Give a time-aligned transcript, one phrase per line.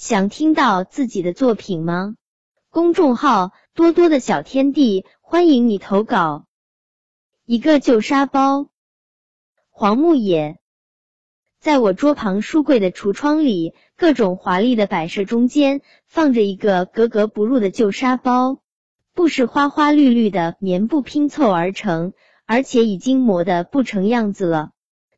[0.00, 2.14] 想听到自己的作品吗？
[2.70, 6.46] 公众号多多的小天地，欢迎你投稿。
[7.44, 8.70] 一个旧沙包，
[9.68, 10.58] 黄木野。
[11.60, 18.62] 在我桌旁书柜的橱窗里，各种华丽的摆设中间，放着一个格格不入的旧沙包。
[19.12, 22.14] 布是花花绿绿的棉布拼凑而成，
[22.46, 24.70] 而且已经磨得不成样子了。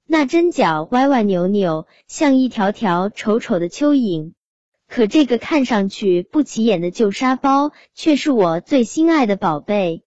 [0.09, 4.33] 那针脚歪歪扭扭，像一条条丑丑的蚯蚓。
[4.95, 10.05] 可这个看上去不起眼的旧沙包，却是我最心爱的宝贝。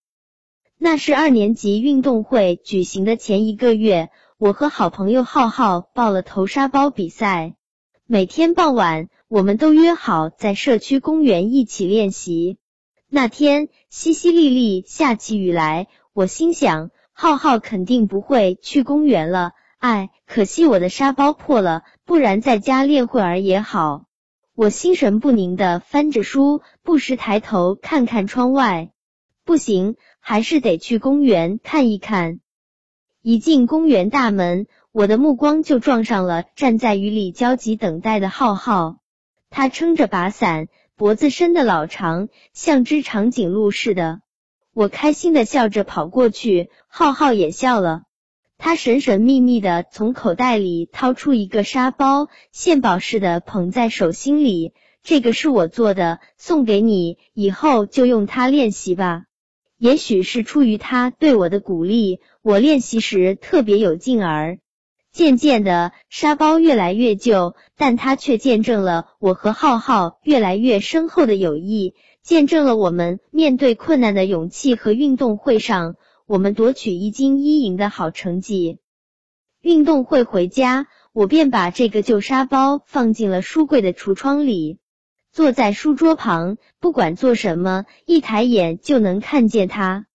[0.78, 4.10] 那是二年级运动会举行的前一个月。
[4.38, 7.56] 我和好朋友浩浩报了投沙包比赛，
[8.06, 12.60] 每天傍晚我们都约好在社区公园一起练习。
[13.10, 24.05] 那天淅淅沥沥下起雨来，我心想浩浩肯定不会去公园了，哎，可惜我的沙包破了，不然在家练会儿也好。
[24.58, 28.94] 我心神不宁的翻着书，不时抬头看看窗外，
[29.44, 32.40] 不行，还是得去公园看一看。
[33.22, 39.00] 一进公园大门，我的目光就撞上了站在雨里焦急等待的浩浩。
[39.50, 44.22] 他撑着把伞，脖子伸得老长，像只长颈鹿似的。
[44.74, 48.04] 我开心的笑着跑过去，浩浩也笑了。
[48.58, 54.74] 他神神秘秘的从口袋里掏出一个沙包，献宝似的捧在手心里。
[55.04, 59.26] 这个是我做的，送给你，以后就用它练习吧。
[59.78, 64.58] 也许是出于他对我的鼓励，我练习时特别有劲儿。
[65.12, 75.96] 渐渐的，沙包越来越旧，但它却见证了我和浩浩越来越深厚的友谊，见证了我们面对困难的勇气和运动会上
[76.28, 78.80] 我们夺取一金一银的好成绩。
[79.62, 84.80] 运动会回家，我便把这个旧沙包放进了书柜的橱窗里。
[85.32, 90.08] 坐在书桌旁，不管做什么，一抬眼就能看见它。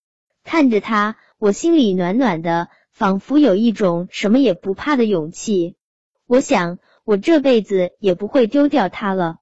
[0.43, 5.77] 看着它，我心里暖暖的，仿佛有一种什么也不怕的勇气。
[6.27, 9.37] 我想，我这辈子也不会丢掉它了。